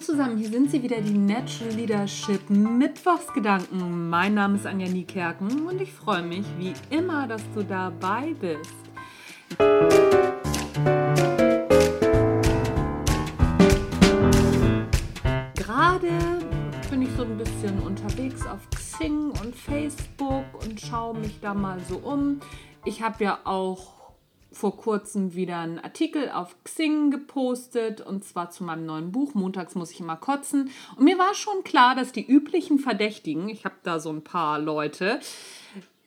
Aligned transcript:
Zusammen, 0.00 0.36
hier 0.36 0.50
sind 0.50 0.70
sie 0.70 0.82
wieder, 0.82 1.00
die 1.00 1.16
Natural 1.16 1.72
Leadership 1.72 2.48
Mittwochsgedanken. 2.50 4.08
Mein 4.08 4.34
Name 4.34 4.56
ist 4.56 4.66
Anja 4.66 4.86
Niekerken 4.88 5.66
und 5.66 5.80
ich 5.80 5.92
freue 5.92 6.22
mich 6.22 6.44
wie 6.58 6.74
immer, 6.90 7.26
dass 7.26 7.42
du 7.54 7.64
dabei 7.64 8.34
bist. 8.40 8.74
Gerade 15.56 16.08
bin 16.90 17.02
ich 17.02 17.10
so 17.16 17.24
ein 17.24 17.36
bisschen 17.38 17.80
unterwegs 17.80 18.46
auf 18.46 18.68
Xing 18.70 19.30
und 19.42 19.56
Facebook 19.56 20.44
und 20.62 20.80
schaue 20.80 21.18
mich 21.18 21.40
da 21.40 21.52
mal 21.52 21.80
so 21.88 21.96
um. 21.96 22.40
Ich 22.84 23.02
habe 23.02 23.24
ja 23.24 23.38
auch 23.44 23.95
vor 24.56 24.76
kurzem 24.76 25.34
wieder 25.34 25.58
einen 25.58 25.78
Artikel 25.78 26.30
auf 26.30 26.56
Xing 26.64 27.10
gepostet 27.10 28.00
und 28.00 28.24
zwar 28.24 28.50
zu 28.50 28.64
meinem 28.64 28.86
neuen 28.86 29.12
Buch. 29.12 29.34
Montags 29.34 29.74
muss 29.74 29.90
ich 29.90 30.00
immer 30.00 30.16
kotzen. 30.16 30.70
Und 30.96 31.04
mir 31.04 31.18
war 31.18 31.34
schon 31.34 31.62
klar, 31.62 31.94
dass 31.94 32.12
die 32.12 32.26
üblichen 32.26 32.78
Verdächtigen, 32.78 33.48
ich 33.48 33.64
habe 33.64 33.76
da 33.82 34.00
so 34.00 34.10
ein 34.10 34.24
paar 34.24 34.58
Leute, 34.58 35.20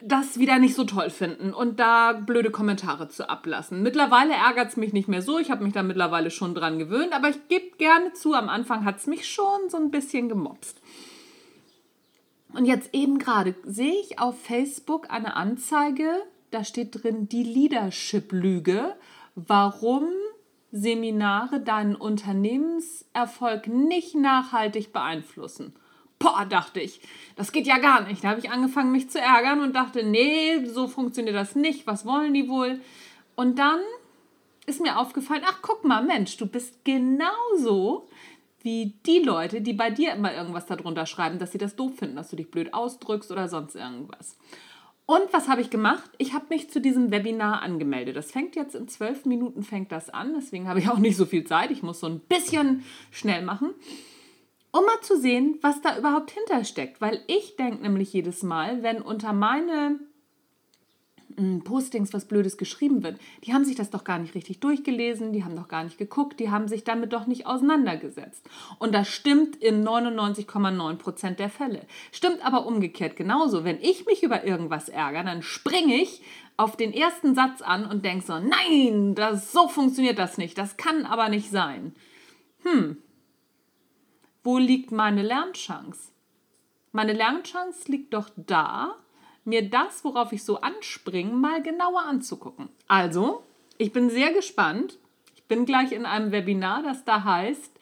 das 0.01 0.39
wieder 0.39 0.57
nicht 0.57 0.75
so 0.75 0.85
toll 0.85 1.09
finden 1.09 1.53
und 1.53 1.79
da 1.79 2.13
blöde 2.13 2.49
Kommentare 2.49 3.09
zu 3.09 3.29
ablassen. 3.29 3.83
Mittlerweile 3.83 4.33
ärgert 4.33 4.69
es 4.69 4.77
mich 4.77 4.93
nicht 4.93 5.07
mehr 5.07 5.21
so. 5.21 5.37
Ich 5.37 5.51
habe 5.51 5.63
mich 5.63 5.73
da 5.73 5.83
mittlerweile 5.83 6.31
schon 6.31 6.55
dran 6.55 6.79
gewöhnt, 6.79 7.13
aber 7.13 7.29
ich 7.29 7.47
gebe 7.49 7.77
gerne 7.77 8.13
zu, 8.13 8.33
am 8.33 8.49
Anfang 8.49 8.83
hat 8.83 8.97
es 8.97 9.07
mich 9.07 9.27
schon 9.27 9.69
so 9.69 9.77
ein 9.77 9.91
bisschen 9.91 10.27
gemobst. 10.27 10.81
Und 12.53 12.65
jetzt 12.65 12.93
eben 12.93 13.19
gerade 13.19 13.53
sehe 13.63 13.93
ich 14.01 14.17
auf 14.19 14.41
Facebook 14.41 15.11
eine 15.11 15.35
Anzeige 15.35 16.09
da 16.51 16.63
steht 16.63 17.03
drin 17.03 17.29
die 17.29 17.43
Leadership-Lüge, 17.43 18.95
warum 19.35 20.05
Seminare 20.71 21.59
deinen 21.61 21.95
Unternehmenserfolg 21.95 23.67
nicht 23.67 24.15
nachhaltig 24.15 24.93
beeinflussen. 24.93 25.73
Boah, 26.19 26.45
dachte 26.45 26.81
ich, 26.81 27.01
das 27.35 27.51
geht 27.51 27.65
ja 27.65 27.77
gar 27.77 28.01
nicht. 28.01 28.23
Da 28.23 28.29
habe 28.29 28.39
ich 28.39 28.51
angefangen, 28.51 28.91
mich 28.91 29.09
zu 29.09 29.19
ärgern 29.19 29.61
und 29.61 29.73
dachte, 29.73 30.03
nee, 30.03 30.65
so 30.65 30.87
funktioniert 30.87 31.35
das 31.35 31.55
nicht. 31.55 31.87
Was 31.87 32.05
wollen 32.05 32.33
die 32.33 32.49
wohl? 32.49 32.81
Und 33.35 33.57
dann 33.57 33.79
ist 34.65 34.81
mir 34.81 34.99
aufgefallen, 34.99 35.43
ach 35.45 35.59
guck 35.61 35.85
mal, 35.85 36.03
Mensch, 36.03 36.37
du 36.37 36.45
bist 36.45 36.83
genauso 36.83 38.07
wie 38.61 38.93
die 39.05 39.19
Leute, 39.19 39.61
die 39.61 39.73
bei 39.73 39.89
dir 39.89 40.13
immer 40.13 40.33
irgendwas 40.33 40.65
darunter 40.65 41.05
schreiben, 41.05 41.39
dass 41.39 41.53
sie 41.53 41.57
das 41.57 41.77
doof 41.77 41.95
finden, 41.97 42.17
dass 42.17 42.29
du 42.29 42.35
dich 42.35 42.51
blöd 42.51 42.73
ausdrückst 42.73 43.31
oder 43.31 43.47
sonst 43.47 43.75
irgendwas. 43.75 44.37
Und 45.09 45.33
was 45.33 45.47
habe 45.47 45.61
ich 45.61 45.71
gemacht? 45.71 46.07
Ich 46.19 46.33
habe 46.33 46.45
mich 46.49 46.69
zu 46.69 46.79
diesem 46.79 47.09
Webinar 47.09 47.63
angemeldet. 47.63 48.15
Das 48.15 48.31
fängt 48.31 48.55
jetzt 48.55 48.75
in 48.75 48.87
zwölf 48.87 49.25
Minuten 49.25 49.63
fängt 49.63 49.91
das 49.91 50.11
an. 50.11 50.35
Deswegen 50.35 50.67
habe 50.67 50.77
ich 50.77 50.87
auch 50.87 50.99
nicht 50.99 51.17
so 51.17 51.25
viel 51.25 51.45
Zeit. 51.45 51.71
Ich 51.71 51.81
muss 51.81 51.99
so 51.99 52.05
ein 52.05 52.19
bisschen 52.19 52.83
schnell 53.09 53.43
machen, 53.43 53.73
um 54.71 54.85
mal 54.85 55.01
zu 55.01 55.19
sehen, 55.19 55.57
was 55.63 55.81
da 55.81 55.97
überhaupt 55.97 56.29
hintersteckt. 56.29 57.01
Weil 57.01 57.21
ich 57.25 57.55
denke 57.55 57.81
nämlich 57.81 58.13
jedes 58.13 58.43
Mal, 58.43 58.83
wenn 58.83 59.01
unter 59.01 59.33
meine 59.33 59.99
Postings 61.63 62.13
was 62.13 62.25
Blödes 62.25 62.57
geschrieben 62.57 63.03
wird, 63.03 63.19
die 63.43 63.53
haben 63.53 63.65
sich 63.65 63.75
das 63.75 63.89
doch 63.89 64.03
gar 64.03 64.19
nicht 64.19 64.35
richtig 64.35 64.59
durchgelesen, 64.59 65.33
die 65.33 65.43
haben 65.43 65.55
doch 65.55 65.67
gar 65.67 65.83
nicht 65.83 65.97
geguckt, 65.97 66.39
die 66.39 66.49
haben 66.49 66.67
sich 66.67 66.83
damit 66.83 67.13
doch 67.13 67.27
nicht 67.27 67.45
auseinandergesetzt. 67.45 68.47
Und 68.77 68.93
das 68.93 69.07
stimmt 69.07 69.55
in 69.55 69.83
99,9 69.83 70.95
Prozent 70.95 71.39
der 71.39 71.49
Fälle. 71.49 71.81
Stimmt 72.11 72.45
aber 72.45 72.65
umgekehrt 72.65 73.15
genauso. 73.15 73.63
Wenn 73.63 73.81
ich 73.81 74.05
mich 74.05 74.23
über 74.23 74.43
irgendwas 74.43 74.89
ärgere, 74.89 75.23
dann 75.23 75.41
springe 75.41 75.95
ich 75.95 76.21
auf 76.57 76.75
den 76.75 76.93
ersten 76.93 77.35
Satz 77.35 77.61
an 77.61 77.85
und 77.85 78.03
denke 78.03 78.25
so, 78.25 78.37
nein, 78.37 79.15
das, 79.15 79.51
so 79.51 79.69
funktioniert 79.69 80.19
das 80.19 80.37
nicht, 80.37 80.57
das 80.57 80.75
kann 80.75 81.05
aber 81.05 81.29
nicht 81.29 81.49
sein. 81.49 81.95
Hm, 82.63 82.97
wo 84.43 84.57
liegt 84.57 84.91
meine 84.91 85.21
Lernchance? 85.21 86.11
Meine 86.91 87.13
Lernchance 87.13 87.89
liegt 87.89 88.13
doch 88.13 88.29
da, 88.35 88.95
mir 89.49 89.69
das, 89.69 90.03
worauf 90.03 90.31
ich 90.31 90.43
so 90.43 90.61
anspringe, 90.61 91.33
mal 91.33 91.61
genauer 91.61 92.03
anzugucken. 92.03 92.69
Also, 92.87 93.43
ich 93.77 93.91
bin 93.91 94.09
sehr 94.09 94.31
gespannt. 94.33 94.97
Ich 95.35 95.43
bin 95.45 95.65
gleich 95.65 95.91
in 95.91 96.05
einem 96.05 96.31
Webinar, 96.31 96.83
das 96.83 97.03
da 97.05 97.23
heißt, 97.23 97.79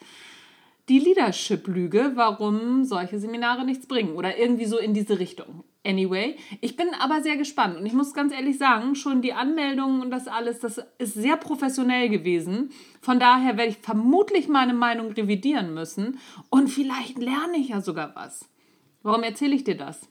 die 0.90 1.00
Leadership-Lüge, 1.00 2.14
warum 2.16 2.86
solche 2.86 3.20
Seminare 3.20 3.66
nichts 3.66 3.88
bringen 3.88 4.16
oder 4.16 4.38
irgendwie 4.38 4.66
so 4.66 4.78
in 4.78 4.94
diese 4.94 5.20
Richtung. 5.20 5.64
Anyway, 5.86 6.38
ich 6.60 6.76
bin 6.76 6.88
aber 7.00 7.22
sehr 7.22 7.38
gespannt 7.38 7.78
und 7.78 7.86
ich 7.86 7.94
muss 7.94 8.14
ganz 8.14 8.34
ehrlich 8.34 8.58
sagen, 8.58 8.96
schon 8.96 9.22
die 9.22 9.34
Anmeldungen 9.34 10.02
und 10.02 10.12
das 10.12 10.28
alles, 10.28 10.60
das 10.60 10.82
ist 10.98 11.14
sehr 11.14 11.38
professionell 11.38 12.10
gewesen. 12.10 12.72
Von 13.02 13.20
daher 13.20 13.58
werde 13.58 13.72
ich 13.72 13.78
vermutlich 13.78 14.50
meine 14.50 14.74
Meinung 14.74 15.12
revidieren 15.12 15.74
müssen 15.74 16.20
und 16.50 16.70
vielleicht 16.70 17.18
lerne 17.18 17.58
ich 17.58 17.70
ja 17.70 17.82
sogar 17.82 18.16
was. 18.16 18.50
Warum 19.02 19.24
erzähle 19.24 19.56
ich 19.56 19.64
dir 19.64 19.78
das? 19.78 20.10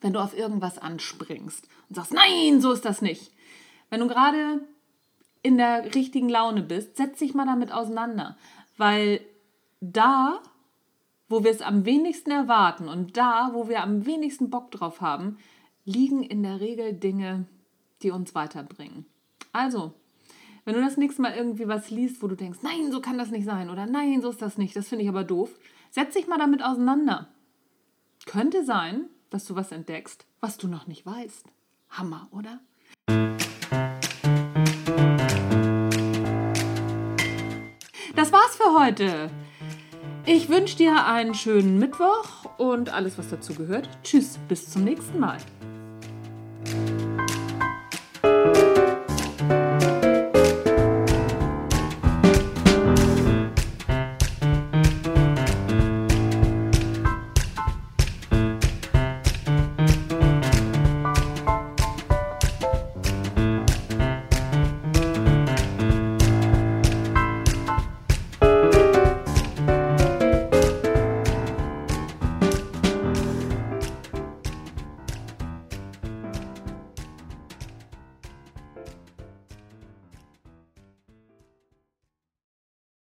Wenn 0.00 0.12
du 0.12 0.20
auf 0.20 0.36
irgendwas 0.36 0.78
anspringst 0.78 1.66
und 1.88 1.94
sagst, 1.94 2.12
nein, 2.12 2.60
so 2.60 2.72
ist 2.72 2.84
das 2.84 3.02
nicht. 3.02 3.32
Wenn 3.90 4.00
du 4.00 4.08
gerade 4.08 4.60
in 5.42 5.58
der 5.58 5.94
richtigen 5.94 6.28
Laune 6.28 6.62
bist, 6.62 6.96
setz 6.96 7.18
dich 7.18 7.34
mal 7.34 7.46
damit 7.46 7.72
auseinander, 7.72 8.36
weil 8.76 9.20
da, 9.80 10.40
wo 11.28 11.44
wir 11.44 11.50
es 11.50 11.62
am 11.62 11.84
wenigsten 11.84 12.30
erwarten 12.30 12.88
und 12.88 13.16
da, 13.16 13.50
wo 13.52 13.68
wir 13.68 13.82
am 13.82 14.06
wenigsten 14.06 14.50
Bock 14.50 14.70
drauf 14.70 15.00
haben, 15.00 15.38
liegen 15.84 16.22
in 16.22 16.42
der 16.42 16.60
Regel 16.60 16.92
Dinge, 16.92 17.46
die 18.02 18.10
uns 18.10 18.34
weiterbringen. 18.34 19.06
Also, 19.52 19.94
wenn 20.64 20.74
du 20.74 20.82
das 20.82 20.96
nächste 20.96 21.22
Mal 21.22 21.34
irgendwie 21.34 21.68
was 21.68 21.90
liest, 21.90 22.22
wo 22.22 22.28
du 22.28 22.36
denkst, 22.36 22.60
nein, 22.62 22.92
so 22.92 23.00
kann 23.00 23.18
das 23.18 23.30
nicht 23.30 23.44
sein 23.44 23.70
oder 23.70 23.86
nein, 23.86 24.20
so 24.20 24.30
ist 24.30 24.42
das 24.42 24.58
nicht, 24.58 24.76
das 24.76 24.88
finde 24.88 25.04
ich 25.04 25.08
aber 25.08 25.24
doof, 25.24 25.50
setz 25.90 26.14
dich 26.14 26.26
mal 26.26 26.38
damit 26.38 26.62
auseinander. 26.62 27.28
Könnte 28.26 28.64
sein, 28.64 29.06
dass 29.30 29.46
du 29.46 29.54
was 29.54 29.72
entdeckst, 29.72 30.26
was 30.40 30.58
du 30.58 30.68
noch 30.68 30.86
nicht 30.86 31.06
weißt. 31.06 31.46
Hammer, 31.88 32.28
oder? 32.30 32.60
Das 38.14 38.32
war's 38.32 38.56
für 38.56 38.78
heute. 38.78 39.30
Ich 40.26 40.48
wünsche 40.48 40.76
dir 40.76 41.06
einen 41.06 41.34
schönen 41.34 41.78
Mittwoch 41.78 42.44
und 42.58 42.90
alles, 42.90 43.16
was 43.16 43.30
dazu 43.30 43.54
gehört. 43.54 43.88
Tschüss, 44.02 44.38
bis 44.48 44.70
zum 44.70 44.84
nächsten 44.84 45.18
Mal. 45.18 45.38